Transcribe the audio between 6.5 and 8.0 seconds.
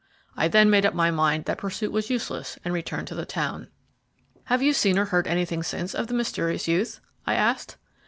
youth?" I asked.